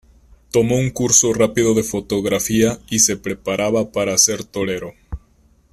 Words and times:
Tomó 0.49 0.79
un 0.79 0.89
curso 0.89 1.31
rápido 1.31 1.75
de 1.75 1.83
fotografía 1.83 2.79
y 2.89 2.97
se 3.01 3.17
preparaba 3.17 3.91
para 3.91 4.17
ser 4.17 4.43
torero. 4.43 4.95